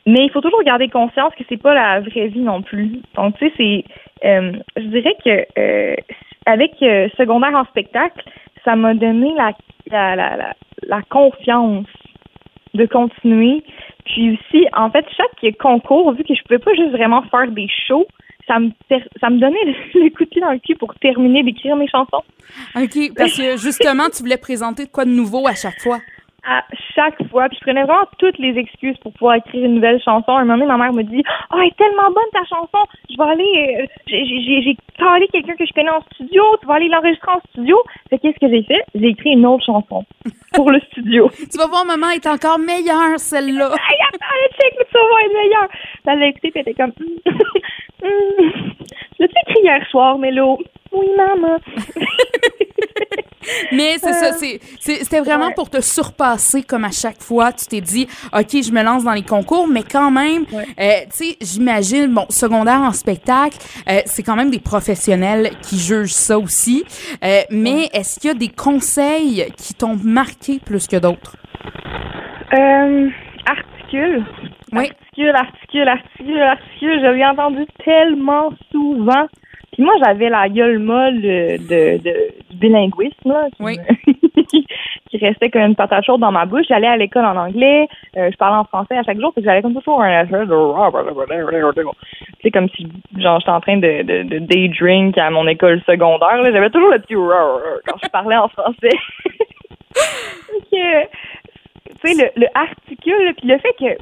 Mais 0.06 0.24
il 0.24 0.30
faut 0.30 0.40
toujours 0.40 0.62
garder 0.62 0.88
conscience 0.88 1.34
que 1.36 1.44
c'est 1.48 1.60
pas 1.60 1.74
la 1.74 2.00
vraie 2.00 2.28
vie 2.28 2.40
non 2.40 2.62
plus. 2.62 3.00
Donc, 3.14 3.36
tu 3.38 3.46
sais, 3.46 3.52
c'est, 3.56 3.84
euh, 4.26 4.52
je 4.76 4.82
dirais 4.82 5.14
que 5.24 5.96
avec 6.46 6.72
secondaire 7.16 7.54
en 7.54 7.64
spectacle, 7.66 8.24
ça 8.64 8.76
m'a 8.76 8.94
donné 8.94 9.32
la, 9.36 9.52
la, 9.90 10.16
la, 10.16 10.54
la, 10.82 11.02
confiance 11.02 11.86
de 12.74 12.86
continuer, 12.86 13.62
Puis 14.12 14.30
aussi, 14.32 14.66
en 14.76 14.90
fait, 14.90 15.04
chaque 15.16 15.56
concours, 15.58 16.12
vu 16.12 16.24
que 16.24 16.34
je 16.34 16.42
pouvais 16.42 16.58
pas 16.58 16.74
juste 16.74 16.90
vraiment 16.90 17.22
faire 17.30 17.48
des 17.48 17.68
shows, 17.86 18.06
ça 18.46 18.58
me, 18.58 18.70
ça 19.20 19.30
me 19.30 19.38
donnait 19.38 19.64
le, 19.94 20.10
coup 20.10 20.24
de 20.24 20.28
pied 20.28 20.40
dans 20.40 20.50
le 20.50 20.58
cul 20.58 20.74
pour 20.74 20.94
terminer 20.96 21.42
d'écrire 21.42 21.76
mes 21.76 21.88
chansons. 21.88 22.22
OK, 22.74 23.14
parce 23.16 23.36
que 23.36 23.56
justement, 23.56 24.08
tu 24.14 24.22
voulais 24.22 24.36
présenter 24.36 24.86
quoi 24.86 25.04
de 25.04 25.10
nouveau 25.10 25.46
à 25.46 25.54
chaque 25.54 25.80
fois? 25.80 25.98
À 26.46 26.64
chaque 26.94 27.22
fois. 27.28 27.48
Puis 27.48 27.58
je 27.58 27.64
prenais 27.64 27.84
vraiment 27.84 28.06
toutes 28.18 28.38
les 28.38 28.56
excuses 28.58 28.96
pour 28.98 29.12
pouvoir 29.12 29.36
écrire 29.36 29.64
une 29.64 29.74
nouvelle 29.74 30.00
chanson. 30.02 30.32
Un 30.32 30.44
moment 30.44 30.54
donné, 30.54 30.66
ma 30.66 30.76
mère 30.76 30.92
me 30.92 31.02
dit 31.02 31.22
Oh, 31.52 31.56
elle 31.60 31.68
est 31.68 31.76
tellement 31.76 32.10
bonne 32.10 32.30
ta 32.32 32.44
chanson, 32.44 32.78
je 33.10 33.16
vais 33.16 33.30
aller. 33.30 33.76
Euh, 33.80 33.86
j'ai 34.06 34.76
calé 34.98 35.28
quelqu'un 35.32 35.56
que 35.56 35.66
je 35.66 35.72
connais 35.72 35.90
en 35.90 36.02
studio, 36.12 36.42
tu 36.60 36.66
vas 36.66 36.74
aller 36.74 36.88
l'enregistrer 36.88 37.32
en 37.32 37.40
studio. 37.50 37.76
Fait 38.08 38.18
qu'est-ce 38.18 38.38
que 38.38 38.48
j'ai 38.48 38.62
fait? 38.62 38.84
J'ai 38.94 39.08
écrit 39.08 39.30
une 39.30 39.46
autre 39.46 39.64
chanson 39.64 40.04
pour 40.54 40.70
le 40.70 40.80
studio. 40.80 41.30
tu 41.30 41.58
vas 41.58 41.66
voir, 41.66 41.84
maman 41.84 42.10
est 42.10 42.26
encore 42.26 42.58
meilleure, 42.58 43.18
celle-là. 43.18 43.68
hey, 43.90 43.98
attends, 44.08 44.56
check, 44.60 44.74
tu 44.78 44.94
vas 44.94 45.24
être 45.24 45.32
meilleure. 45.32 45.68
Elle 46.06 46.18
l'a 46.18 46.26
écouté, 46.26 46.50
puis 46.50 46.62
elle 46.64 46.72
était 46.72 46.74
comme 46.74 46.92
hum, 48.02 48.62
Je 49.20 49.26
l'ai 49.26 49.30
écrit 49.46 49.62
hier 49.62 49.86
soir, 49.90 50.18
Mélo? 50.18 50.58
Oui, 50.92 51.06
maman. 51.16 51.58
Mais 53.72 53.96
c'est 53.98 54.12
ça, 54.12 54.34
euh, 54.34 54.58
c'était 54.80 55.20
vraiment 55.20 55.50
pour 55.52 55.70
te 55.70 55.80
surpasser 55.80 56.62
comme 56.62 56.84
à 56.84 56.90
chaque 56.90 57.20
fois. 57.22 57.52
Tu 57.52 57.66
t'es 57.66 57.80
dit, 57.80 58.06
OK, 58.32 58.50
je 58.50 58.72
me 58.72 58.82
lance 58.82 59.04
dans 59.04 59.12
les 59.12 59.22
concours, 59.22 59.66
mais 59.66 59.82
quand 59.82 60.10
même, 60.10 60.44
euh, 60.52 60.90
tu 61.04 61.24
sais, 61.24 61.36
j'imagine, 61.40 62.12
bon, 62.12 62.26
secondaire 62.28 62.80
en 62.80 62.92
spectacle, 62.92 63.56
euh, 63.88 64.00
c'est 64.04 64.22
quand 64.22 64.36
même 64.36 64.50
des 64.50 64.60
professionnels 64.60 65.50
qui 65.62 65.78
jugent 65.78 66.12
ça 66.12 66.38
aussi. 66.38 66.84
mais 67.50 67.88
est-ce 67.92 68.20
qu'il 68.20 68.28
y 68.28 68.32
a 68.32 68.36
des 68.36 68.48
conseils 68.48 69.46
qui 69.56 69.74
t'ont 69.74 69.96
marqué 70.02 70.60
plus 70.64 70.86
que 70.86 70.96
d'autres? 70.96 71.36
articule. 73.46 74.24
Oui. 74.72 74.90
Articule, 74.90 75.34
articule, 75.34 75.88
articule, 75.88 76.40
articule. 76.42 77.00
Je 77.00 77.14
l'ai 77.14 77.24
entendu 77.24 77.66
tellement 77.84 78.50
souvent 78.70 79.26
moi, 79.80 79.94
j'avais 80.04 80.28
la 80.28 80.48
gueule 80.48 80.78
molle 80.78 81.20
de, 81.20 81.56
de, 81.68 81.98
du 82.50 82.56
bilinguisme, 82.56 83.14
là, 83.24 83.48
qui, 84.48 84.66
qui 85.10 85.16
restait 85.18 85.50
comme 85.50 85.62
une 85.62 85.74
patate 85.74 86.04
chaude 86.04 86.20
dans 86.20 86.32
ma 86.32 86.46
bouche. 86.46 86.66
J'allais 86.68 86.86
à 86.86 86.96
l'école 86.96 87.24
en 87.24 87.36
anglais, 87.36 87.88
euh, 88.16 88.30
je 88.30 88.36
parlais 88.36 88.58
en 88.58 88.64
français 88.64 88.96
à 88.96 89.02
chaque 89.02 89.20
jour, 89.20 89.32
puis 89.32 89.44
j'allais 89.44 89.62
comme 89.62 89.74
toujours 89.74 90.02
un 90.02 90.24
c'est 92.42 92.50
comme 92.50 92.68
si 92.70 92.86
genre 93.18 93.38
j'étais 93.40 93.50
en 93.50 93.60
train 93.60 93.76
de, 93.76 94.02
de, 94.02 94.22
de 94.22 94.38
day 94.38 94.68
drink 94.68 95.18
à 95.18 95.30
mon 95.30 95.46
école 95.46 95.80
secondaire. 95.86 96.40
J'avais 96.42 96.70
toujours 96.70 96.90
le 96.90 96.98
petit 96.98 97.14
quand 97.14 97.96
je 98.02 98.08
parlais 98.08 98.36
en 98.36 98.48
français. 98.48 98.96
tu 100.70 100.78
sais, 102.02 102.14
le, 102.14 102.40
le 102.40 102.46
articule, 102.54 103.34
puis 103.36 103.48
le 103.48 103.58
fait 103.58 103.74
que 103.78 103.98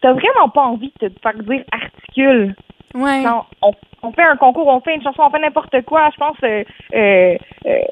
t'as 0.00 0.12
vraiment 0.12 0.48
pas 0.48 0.62
envie 0.62 0.92
de 1.00 1.08
te 1.08 1.20
faire 1.20 1.34
dire 1.34 1.64
articule. 1.72 2.54
Ouais. 2.94 3.24
on, 3.62 3.72
on 4.02 4.12
fait 4.12 4.22
un 4.22 4.36
concours, 4.36 4.66
on 4.66 4.80
fait 4.80 4.94
une 4.94 5.02
chanson, 5.02 5.22
on 5.22 5.30
fait 5.30 5.38
n'importe 5.38 5.82
quoi. 5.82 6.10
Je 6.12 6.18
pense 6.18 6.36
euh, 6.42 6.64
euh, 6.94 7.36
euh 7.66 7.82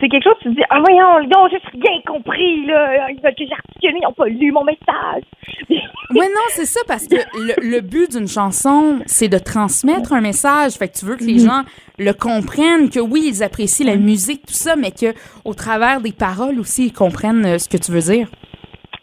c'est 0.00 0.08
quelque 0.08 0.24
chose, 0.24 0.36
tu 0.42 0.50
te 0.50 0.54
dis, 0.54 0.62
ah 0.70 0.80
voyons, 0.80 1.20
ils 1.20 1.36
ont 1.36 1.48
juste 1.48 1.66
rien 1.72 2.00
compris, 2.06 2.66
là. 2.66 3.10
Ils 3.10 3.20
veulent 3.20 3.34
que 3.34 3.46
j'articule, 3.48 3.96
ils 3.96 4.04
n'ont 4.04 4.12
pas 4.12 4.26
lu 4.26 4.52
mon 4.52 4.64
message. 4.64 5.24
oui, 5.70 6.26
non, 6.26 6.42
c'est 6.50 6.66
ça, 6.66 6.80
parce 6.86 7.06
que 7.06 7.16
le, 7.36 7.80
but 7.80 8.10
d'une 8.12 8.28
chanson, 8.28 9.00
c'est 9.06 9.28
de 9.28 9.38
transmettre 9.38 10.12
un 10.12 10.20
message. 10.20 10.74
Fait 10.74 10.88
que 10.88 10.98
tu 10.98 11.04
veux 11.04 11.16
que 11.16 11.24
les 11.24 11.44
mhm. 11.44 11.50
gens 11.50 11.62
le 11.98 12.12
comprennent, 12.12 12.90
que 12.90 13.00
oui, 13.00 13.24
ils 13.26 13.42
apprécient 13.42 13.86
la 13.86 13.96
musique, 13.96 14.46
tout 14.46 14.52
ça, 14.52 14.76
mais 14.76 14.90
que 14.90 15.14
au 15.44 15.54
travers 15.54 16.00
des 16.00 16.12
paroles 16.12 16.60
aussi, 16.60 16.86
ils 16.86 16.92
comprennent 16.92 17.44
euh, 17.44 17.58
ce 17.58 17.68
que 17.68 17.76
tu 17.76 17.90
veux 17.90 18.12
dire. 18.12 18.28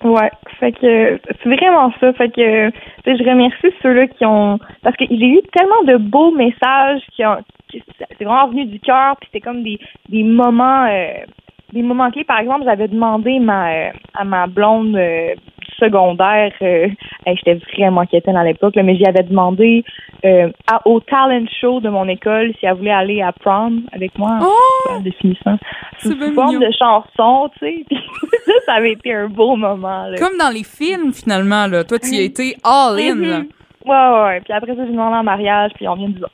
Ouais, 0.03 0.31
fait 0.59 0.71
que 0.71 1.19
c'est 1.43 1.49
vraiment 1.49 1.91
ça. 1.99 2.13
Fait 2.13 2.29
que 2.29 2.71
je 3.05 3.29
remercie 3.29 3.75
ceux-là 3.81 4.07
qui 4.07 4.25
ont 4.25 4.59
parce 4.83 4.95
que 4.97 5.05
j'ai 5.09 5.27
eu 5.27 5.41
tellement 5.53 5.83
de 5.85 5.97
beaux 5.97 6.31
messages 6.31 7.01
qui 7.15 7.25
ont 7.25 7.37
c'est 7.71 8.23
vraiment 8.23 8.47
venu 8.47 8.65
du 8.65 8.79
cœur, 8.79 9.15
puis 9.19 9.29
c'est 9.33 9.41
comme 9.41 9.63
des, 9.63 9.79
des 10.09 10.23
moments 10.23 10.85
euh, 10.85 11.25
des 11.73 11.81
moments 11.81 12.09
clés. 12.11 12.23
Par 12.23 12.39
exemple, 12.39 12.63
j'avais 12.65 12.87
demandé 12.87 13.39
ma 13.39 13.71
euh, 13.71 13.89
à 14.13 14.23
ma 14.23 14.47
blonde 14.47 14.95
euh, 14.95 15.35
secondaire, 15.79 16.51
euh, 16.61 16.87
j'étais 17.27 17.59
vraiment 17.73 18.05
quétaine 18.05 18.37
à 18.37 18.43
l'époque, 18.43 18.75
mais 18.75 18.95
j'y 18.95 19.05
avais 19.05 19.23
demandé 19.23 19.83
euh, 20.23 20.49
au 20.85 20.99
talent 20.99 21.45
show 21.61 21.79
de 21.79 21.89
mon 21.89 22.07
école 22.07 22.53
si 22.59 22.65
elle 22.65 22.75
voulait 22.75 22.91
aller 22.91 23.21
à 23.21 23.31
prom 23.31 23.83
avec 23.91 24.17
moi 24.17 24.39
oh! 24.41 24.89
en 24.91 24.99
définissant 24.99 25.57
sous 25.99 26.15
forme 26.33 26.59
de 26.59 26.71
chanson, 26.71 27.49
tu 27.59 27.65
sais. 27.65 27.85
ça, 28.45 28.53
ça 28.65 28.73
avait 28.73 28.93
été 28.93 29.13
un 29.13 29.27
beau 29.27 29.55
moment. 29.55 30.07
Comme 30.17 30.37
dans 30.37 30.49
les 30.49 30.63
films, 30.63 31.13
finalement, 31.13 31.67
là. 31.67 31.83
Toi, 31.83 31.99
tu 31.99 32.09
y 32.09 32.19
as 32.19 32.23
été 32.23 32.55
all 32.63 32.99
in, 32.99 33.15
là. 33.15 33.39
Mm-hmm. 33.39 33.47
Ouais, 33.85 34.23
ouais, 34.23 34.41
Puis 34.41 34.53
après 34.53 34.75
ça, 34.75 34.85
j'ai 34.85 34.91
demandé 34.91 35.17
en 35.17 35.23
mariage, 35.23 35.71
puis 35.75 35.87
on 35.87 35.95
vient 35.95 36.09
de. 36.09 36.25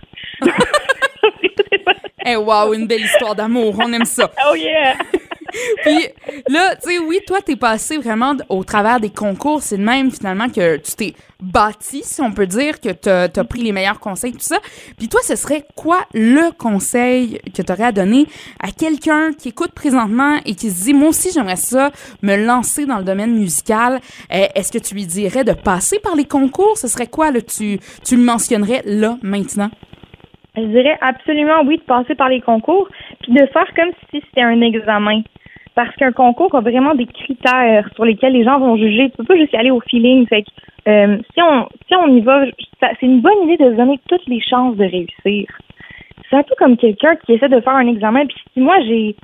Eh, 2.25 2.35
wow, 2.35 2.73
une 2.73 2.85
belle 2.85 3.01
histoire 3.01 3.33
d'amour. 3.33 3.75
On 3.79 3.91
aime 3.93 4.05
ça. 4.05 4.29
Oh 4.47 4.55
yeah! 4.55 4.93
Puis 5.83 6.07
là, 6.49 6.75
tu 6.75 6.89
sais, 6.89 6.99
oui, 6.99 7.19
toi, 7.25 7.39
t'es 7.41 7.55
passé 7.55 7.97
vraiment 7.97 8.33
au 8.49 8.63
travers 8.63 8.99
des 8.99 9.09
concours. 9.09 9.61
C'est 9.61 9.77
de 9.77 9.83
même, 9.83 10.11
finalement, 10.11 10.49
que 10.49 10.77
tu 10.77 10.95
t'es 10.95 11.13
bâti, 11.41 12.01
si 12.03 12.21
on 12.21 12.31
peut 12.31 12.45
dire, 12.45 12.79
que 12.79 12.89
t'as 12.89 13.23
as 13.23 13.43
pris 13.43 13.61
les 13.61 13.71
meilleurs 13.71 13.99
conseils, 13.99 14.33
tout 14.33 14.39
ça. 14.39 14.59
Puis 14.97 15.09
toi, 15.09 15.19
ce 15.23 15.35
serait 15.35 15.63
quoi 15.75 15.99
le 16.13 16.51
conseil 16.51 17.39
que 17.55 17.61
t'aurais 17.61 17.85
à 17.85 17.91
donner 17.91 18.25
à 18.59 18.71
quelqu'un 18.71 19.31
qui 19.33 19.49
écoute 19.49 19.71
présentement 19.71 20.37
et 20.45 20.55
qui 20.55 20.69
se 20.69 20.85
dit, 20.85 20.93
moi 20.93 21.09
aussi, 21.09 21.31
j'aimerais 21.33 21.55
ça, 21.55 21.91
me 22.21 22.35
lancer 22.35 22.85
dans 22.85 22.99
le 22.99 23.03
domaine 23.03 23.33
musical. 23.33 23.99
Euh, 24.31 24.45
est-ce 24.55 24.71
que 24.71 24.77
tu 24.77 24.93
lui 24.93 25.05
dirais 25.05 25.43
de 25.43 25.53
passer 25.53 25.99
par 25.99 26.15
les 26.15 26.25
concours? 26.25 26.77
Ce 26.77 26.87
serait 26.87 27.07
quoi, 27.07 27.31
là, 27.31 27.41
tu, 27.41 27.79
tu 28.05 28.15
le 28.15 28.23
mentionnerais 28.23 28.83
là, 28.85 29.17
maintenant? 29.21 29.71
Je 30.55 30.63
dirais 30.63 30.97
absolument 31.01 31.63
oui 31.65 31.77
de 31.77 31.83
passer 31.83 32.13
par 32.15 32.27
les 32.27 32.41
concours, 32.41 32.87
puis 33.21 33.31
de 33.33 33.45
faire 33.47 33.67
comme 33.75 33.91
si 34.09 34.21
c'était 34.27 34.41
un 34.41 34.59
examen 34.61 35.21
parce 35.75 35.95
qu'un 35.95 36.11
concours 36.11 36.53
a 36.55 36.61
vraiment 36.61 36.95
des 36.95 37.05
critères 37.05 37.89
sur 37.95 38.05
lesquels 38.05 38.33
les 38.33 38.43
gens 38.43 38.59
vont 38.59 38.75
juger. 38.75 39.09
Tu 39.09 39.17
peux 39.17 39.23
pas 39.23 39.37
juste 39.37 39.53
y 39.53 39.57
aller 39.57 39.71
au 39.71 39.79
feeling. 39.81 40.27
Fait 40.27 40.43
que, 40.43 40.49
euh, 40.89 41.17
si 41.33 41.41
on 41.41 41.67
si 41.87 41.95
on 41.95 42.07
y 42.15 42.21
va, 42.21 42.43
c'est 42.81 43.05
une 43.05 43.21
bonne 43.21 43.43
idée 43.43 43.57
de 43.57 43.71
se 43.71 43.77
donner 43.77 43.99
toutes 44.07 44.27
les 44.27 44.41
chances 44.41 44.75
de 44.75 44.85
réussir. 44.85 45.47
C'est 46.29 46.35
un 46.35 46.43
peu 46.43 46.55
comme 46.57 46.77
quelqu'un 46.77 47.15
qui 47.15 47.33
essaie 47.33 47.49
de 47.49 47.59
faire 47.61 47.75
un 47.75 47.87
examen. 47.87 48.25
Puis 48.25 48.37
si 48.53 48.59
moi 48.59 48.79
j'ai 48.81 49.15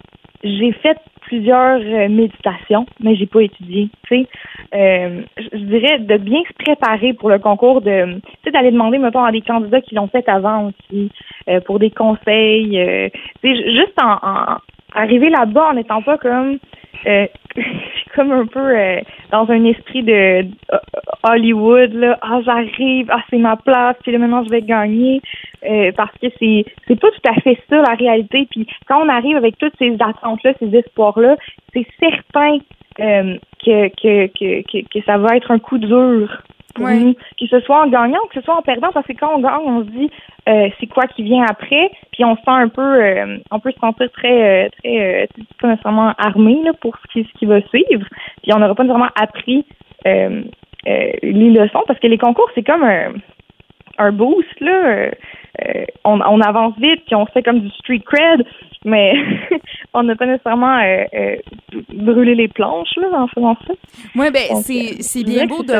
j'ai 0.43 0.71
fait 0.71 0.97
plusieurs 1.21 1.81
euh, 1.81 2.07
méditations, 2.07 2.85
mais 3.01 3.15
j'ai 3.15 3.25
pas 3.25 3.41
étudié. 3.41 3.89
Tu 4.07 4.23
sais, 4.23 4.27
euh, 4.73 5.21
je 5.37 5.57
dirais 5.57 5.99
de 5.99 6.17
bien 6.17 6.39
se 6.47 6.63
préparer 6.63 7.13
pour 7.13 7.29
le 7.29 7.39
concours, 7.39 7.81
de 7.81 8.21
d'aller 8.53 8.71
demander 8.71 8.97
mettons 8.97 9.25
à 9.25 9.31
des 9.33 9.41
candidats 9.41 9.81
qui 9.81 9.95
l'ont 9.95 10.07
fait 10.07 10.27
avant 10.29 10.69
aussi 10.69 11.11
pour 11.65 11.79
des 11.79 11.91
conseils. 11.91 13.11
tu 13.43 13.55
sais, 13.55 13.71
juste 13.71 13.97
en 14.01 14.57
arriver 14.93 15.29
là-bas 15.29 15.69
en 15.69 15.73
n'étant 15.73 16.01
pas 16.01 16.17
comme 16.17 16.59
euh, 17.05 17.27
comme 18.15 18.31
un 18.31 18.45
peu 18.47 18.59
euh, 18.59 18.99
dans 19.31 19.49
un 19.49 19.63
esprit 19.65 20.03
de 20.03 20.45
euh, 20.73 20.77
Hollywood 21.23 21.93
là 21.93 22.17
ah 22.21 22.39
j'arrive 22.43 23.07
ah 23.11 23.21
c'est 23.29 23.37
ma 23.37 23.55
place 23.55 23.95
puis 24.01 24.11
là 24.11 24.17
maintenant 24.17 24.43
je 24.43 24.49
vais 24.49 24.61
gagner 24.61 25.21
parce 25.95 26.13
que 26.21 26.27
c'est 26.39 26.65
c'est 26.87 26.99
pas 26.99 27.09
tout 27.11 27.29
à 27.29 27.33
fait 27.41 27.57
ça 27.69 27.81
la 27.81 27.95
réalité. 27.95 28.47
Puis 28.49 28.67
quand 28.87 29.03
on 29.03 29.09
arrive 29.09 29.35
avec 29.35 29.57
toutes 29.57 29.77
ces 29.77 29.95
attentes 29.99 30.43
là 30.43 30.53
ces 30.59 30.73
espoirs 30.75 31.19
là 31.19 31.35
c'est 31.73 31.85
certain 31.99 32.59
que, 32.97 33.87
que, 33.89 34.27
que, 34.27 34.87
que 34.87 35.05
ça 35.05 35.17
va 35.17 35.35
être 35.35 35.51
un 35.51 35.59
coup 35.59 35.77
dur 35.77 36.41
pour 36.77 36.89
nous, 36.89 37.13
que 37.13 37.47
ce 37.49 37.59
soit 37.61 37.83
en 37.83 37.87
gagnant 37.87 38.19
ou 38.23 38.27
que 38.27 38.39
ce 38.39 38.41
soit 38.41 38.57
en 38.57 38.61
perdant, 38.61 38.91
parce 38.93 39.05
que 39.07 39.13
quand 39.13 39.35
on 39.35 39.39
gagne, 39.39 39.65
on 39.65 39.83
se 39.83 39.89
dit 39.89 40.11
euh, 40.47 40.69
c'est 40.79 40.87
quoi 40.87 41.07
qui 41.07 41.23
vient 41.23 41.45
après, 41.49 41.91
puis 42.11 42.23
on 42.23 42.35
se 42.35 42.41
sent 42.41 42.51
un 42.51 42.69
peu, 42.69 42.81
euh, 42.81 43.37
on 43.51 43.59
peut 43.59 43.71
se 43.71 43.79
sentir 43.79 44.09
très, 44.11 44.65
euh, 44.65 44.69
très, 44.83 45.27
pas 45.61 45.67
nécessairement 45.69 46.13
armé 46.17 46.61
là, 46.63 46.71
pour 46.79 46.95
ce 46.97 47.11
qui, 47.11 47.27
ce 47.27 47.39
qui 47.39 47.45
va 47.45 47.61
suivre, 47.61 48.07
puis 48.43 48.53
on 48.53 48.59
n'aura 48.59 48.75
pas 48.75 48.83
nécessairement 48.83 49.11
appris 49.19 49.65
les 50.05 51.49
leçons, 51.49 51.83
parce 51.85 51.99
que 51.99 52.07
les 52.07 52.17
concours, 52.17 52.49
c'est 52.55 52.63
comme 52.63 52.83
un, 52.83 53.11
un 53.97 54.11
boost, 54.13 54.59
là. 54.61 55.09
on, 56.05 56.21
on 56.21 56.39
avance 56.39 56.75
vite, 56.77 57.03
puis 57.05 57.15
on 57.15 57.25
fait 57.25 57.43
comme 57.43 57.59
du 57.59 57.69
street 57.71 58.03
cred, 58.05 58.45
mais 58.87 59.13
on 59.93 60.03
n'a 60.03 60.15
pas 60.15 60.25
nécessairement 60.25 60.79
euh, 60.79 61.03
euh, 61.13 61.35
brûlé 61.93 62.35
les 62.35 62.47
planches 62.47 62.95
là, 62.97 63.07
en 63.13 63.27
faisant 63.27 63.55
ça. 63.67 63.73
Oui, 64.15 64.27
ben 64.31 64.61
c'est 65.01 65.23
bien 65.23 65.45
beau 65.45 65.63
de. 65.63 65.73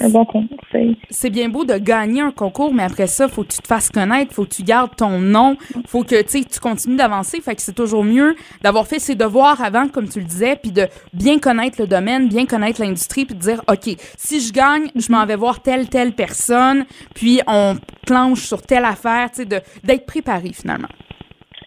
Un, 0.00 0.08
bon 0.10 0.24
conseil. 0.24 0.96
C'est 1.10 1.30
bien 1.30 1.48
beau 1.48 1.64
de 1.64 1.74
gagner 1.74 2.20
un 2.20 2.30
concours, 2.30 2.72
mais 2.72 2.84
après 2.84 3.08
ça, 3.08 3.26
faut 3.26 3.42
que 3.42 3.48
tu 3.48 3.58
te 3.58 3.66
fasses 3.66 3.90
connaître, 3.90 4.32
faut 4.32 4.44
que 4.44 4.54
tu 4.54 4.62
gardes 4.62 4.94
ton 4.96 5.18
nom, 5.18 5.56
faut 5.86 6.04
que 6.04 6.22
tu 6.22 6.60
continues 6.60 6.96
d'avancer. 6.96 7.40
Fait 7.40 7.56
que 7.56 7.62
c'est 7.62 7.74
toujours 7.74 8.04
mieux 8.04 8.36
d'avoir 8.62 8.86
fait 8.86 9.00
ses 9.00 9.14
devoirs 9.14 9.60
avant, 9.62 9.88
comme 9.88 10.08
tu 10.08 10.20
le 10.20 10.26
disais, 10.26 10.56
puis 10.56 10.70
de 10.70 10.86
bien 11.12 11.38
connaître 11.38 11.80
le 11.80 11.86
domaine, 11.86 12.28
bien 12.28 12.46
connaître 12.46 12.80
l'industrie, 12.80 13.24
puis 13.24 13.34
de 13.34 13.40
dire, 13.40 13.62
OK, 13.68 13.94
si 14.16 14.40
je 14.40 14.52
gagne, 14.52 14.88
je 14.94 15.10
m'en 15.10 15.26
vais 15.26 15.36
voir 15.36 15.60
telle, 15.60 15.88
telle 15.88 16.12
personne, 16.12 16.84
puis 17.14 17.40
on 17.46 17.76
planche 18.06 18.42
sur 18.42 18.62
telle 18.62 18.84
affaire, 18.84 19.30
tu 19.30 19.42
sais, 19.42 19.62
d'être 19.82 20.06
préparé 20.06 20.52
finalement. 20.52 20.88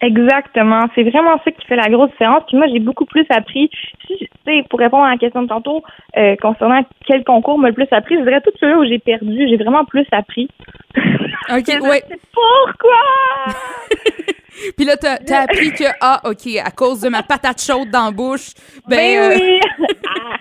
Exactement. 0.01 0.87
C'est 0.95 1.03
vraiment 1.03 1.39
ça 1.43 1.51
qui 1.51 1.65
fait 1.67 1.75
la 1.75 1.87
grosse 1.89 2.09
différence. 2.11 2.43
Puis 2.47 2.57
moi, 2.57 2.65
j'ai 2.71 2.79
beaucoup 2.79 3.05
plus 3.05 3.25
appris. 3.29 3.69
Si, 4.07 4.27
pour 4.69 4.79
répondre 4.79 5.03
à 5.03 5.11
la 5.11 5.17
question 5.17 5.43
de 5.43 5.47
tantôt 5.47 5.83
euh, 6.17 6.35
concernant 6.41 6.81
quel 7.05 7.23
concours 7.23 7.59
m'a 7.59 7.69
le 7.69 7.75
plus 7.75 7.87
appris, 7.91 8.15
je 8.17 8.23
dirais 8.23 8.41
tout 8.41 8.51
ceux 8.59 8.77
où 8.77 8.85
j'ai 8.85 8.97
perdu. 8.97 9.47
J'ai 9.47 9.57
vraiment 9.57 9.85
plus 9.85 10.05
appris. 10.11 10.49
OK, 10.95 11.67
oui. 11.81 11.99
Pourquoi? 12.33 13.53
Puis 14.75 14.85
là, 14.85 14.97
t'as 14.97 15.17
as 15.33 15.43
appris 15.43 15.71
que, 15.71 15.85
ah, 16.01 16.19
OK, 16.25 16.47
à 16.63 16.71
cause 16.71 17.01
de 17.01 17.09
ma 17.09 17.23
patate 17.23 17.61
chaude 17.61 17.89
dans 17.89 18.05
la 18.05 18.11
bouche, 18.11 18.49
ben... 18.87 18.97
ben 18.97 19.39
oui! 19.39 19.59
ah, 20.09 20.37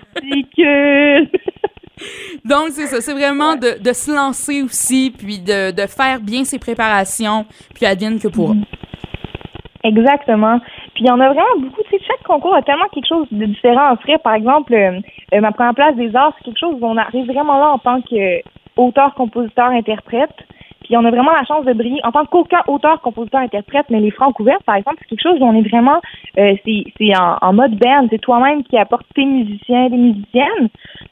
que... 0.57 1.23
Donc, 2.43 2.69
c'est 2.71 2.87
ça. 2.87 2.99
C'est 2.99 3.13
vraiment 3.13 3.55
de, 3.55 3.81
de, 3.81 3.93
se 3.93 4.11
lancer 4.11 4.63
aussi, 4.63 5.13
puis 5.15 5.39
de, 5.39 5.71
de, 5.71 5.87
faire 5.87 6.19
bien 6.19 6.43
ses 6.43 6.59
préparations, 6.59 7.45
puis 7.75 7.85
advienne 7.85 8.19
que 8.19 8.27
pour 8.27 8.55
mm. 8.55 8.63
Exactement. 9.83 10.59
Puis 10.93 11.03
il 11.03 11.07
y 11.07 11.11
en 11.11 11.19
a 11.19 11.27
vraiment 11.29 11.57
beaucoup. 11.57 11.81
Tu 11.89 11.97
sais, 11.97 12.03
chaque 12.05 12.23
concours 12.23 12.55
a 12.55 12.61
tellement 12.61 12.87
quelque 12.93 13.07
chose 13.07 13.27
de 13.31 13.45
différent 13.45 13.89
à 13.89 13.93
offrir. 13.93 14.19
Par 14.19 14.35
exemple, 14.35 14.73
euh, 14.73 14.99
euh, 15.33 15.41
ma 15.41 15.51
première 15.51 15.73
place 15.73 15.95
des 15.95 16.15
arts, 16.15 16.33
c'est 16.37 16.45
quelque 16.45 16.59
chose 16.59 16.75
où 16.79 16.85
on 16.85 16.97
arrive 16.97 17.25
vraiment 17.25 17.57
là 17.57 17.71
en 17.71 17.79
tant 17.79 18.01
qu'auteur, 18.01 19.13
compositeur, 19.15 19.69
interprète. 19.69 20.35
Puis 20.83 20.97
on 20.97 21.05
a 21.05 21.11
vraiment 21.11 21.31
la 21.31 21.45
chance 21.45 21.65
de 21.65 21.73
briller 21.73 22.01
en 22.03 22.11
tant 22.11 22.25
qu'aucun 22.25 22.61
auteur, 22.67 23.01
compositeur, 23.01 23.41
interprète, 23.41 23.85
mais 23.89 23.99
les 23.99 24.11
francs 24.11 24.33
couverts, 24.33 24.61
par 24.65 24.75
exemple, 24.75 24.97
c'est 24.99 25.09
quelque 25.09 25.21
chose 25.21 25.39
où 25.39 25.45
on 25.45 25.55
est 25.55 25.67
vraiment, 25.67 26.01
euh, 26.37 26.55
c'est 26.65 27.17
en, 27.17 27.37
en 27.41 27.53
mode 27.53 27.75
band. 27.75 28.07
C'est 28.09 28.19
toi-même 28.19 28.63
qui 28.63 28.77
apporte 28.77 29.05
tes 29.15 29.25
musiciens, 29.25 29.89
des 29.89 29.97
musiciennes. 29.97 30.69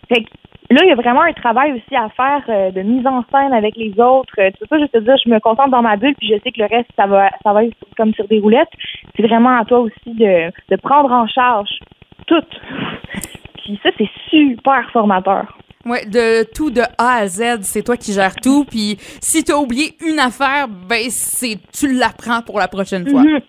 Fait 0.09 0.23
que 0.23 0.29
Là, 0.71 0.81
il 0.83 0.89
y 0.89 0.91
a 0.91 0.95
vraiment 0.95 1.23
un 1.23 1.33
travail 1.33 1.73
aussi 1.73 1.95
à 1.95 2.09
faire 2.09 2.43
euh, 2.47 2.69
de 2.71 2.81
mise 2.81 3.05
en 3.07 3.23
scène 3.31 3.53
avec 3.53 3.75
les 3.75 3.91
autres. 3.99 4.33
Euh, 4.38 4.51
sais 4.59 4.67
pas 4.67 4.77
juste 4.77 4.93
te 4.93 4.99
dire, 4.99 5.15
je 5.23 5.29
me 5.29 5.39
concentre 5.39 5.71
dans 5.71 5.81
ma 5.81 5.95
bulle, 5.97 6.13
puis 6.15 6.27
je 6.27 6.39
sais 6.43 6.51
que 6.51 6.59
le 6.59 6.67
reste, 6.67 6.89
ça 6.95 7.07
va, 7.07 7.31
ça 7.43 7.53
va 7.53 7.63
être 7.63 7.75
comme 7.97 8.13
sur 8.13 8.27
des 8.27 8.39
roulettes. 8.39 8.69
C'est 9.15 9.23
vraiment 9.23 9.57
à 9.57 9.65
toi 9.65 9.79
aussi 9.79 10.13
de, 10.13 10.51
de 10.69 10.75
prendre 10.75 11.11
en 11.11 11.27
charge 11.27 11.69
tout. 12.27 12.43
Puis 13.63 13.79
ça, 13.81 13.89
c'est 13.97 14.09
super 14.29 14.89
formateur. 14.91 15.57
Ouais, 15.85 16.05
de 16.05 16.43
tout 16.53 16.69
de 16.69 16.81
A 16.97 17.21
à 17.21 17.27
Z, 17.27 17.61
c'est 17.61 17.83
toi 17.83 17.97
qui 17.97 18.13
gères 18.13 18.35
tout. 18.35 18.65
Puis 18.65 18.97
si 19.21 19.43
tu 19.43 19.51
as 19.51 19.57
oublié 19.57 19.93
une 20.05 20.19
affaire, 20.19 20.67
ben 20.67 21.09
c'est 21.09 21.57
tu 21.71 21.97
l'apprends 21.97 22.41
pour 22.41 22.59
la 22.59 22.67
prochaine 22.67 23.07
fois. 23.07 23.23
Mm-hmm. 23.23 23.41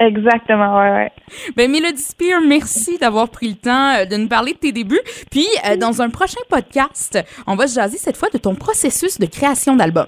Exactement, 0.00 0.76
ouais, 0.78 0.90
ouais. 0.90 1.12
Ben, 1.56 1.70
Mélodie 1.70 2.02
Spear, 2.02 2.40
merci 2.40 2.98
d'avoir 2.98 3.28
pris 3.28 3.48
le 3.48 3.54
temps 3.54 3.94
euh, 3.94 4.04
de 4.04 4.16
nous 4.16 4.28
parler 4.28 4.52
de 4.52 4.58
tes 4.58 4.72
débuts. 4.72 5.00
Puis, 5.30 5.46
euh, 5.68 5.76
dans 5.76 6.02
un 6.02 6.10
prochain 6.10 6.40
podcast, 6.48 7.18
on 7.46 7.54
va 7.54 7.66
se 7.66 7.74
jaser 7.74 7.98
cette 7.98 8.16
fois 8.16 8.28
de 8.30 8.38
ton 8.38 8.54
processus 8.54 9.18
de 9.18 9.26
création 9.26 9.76
d'album. 9.76 10.06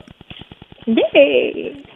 Yeah! 0.87 1.87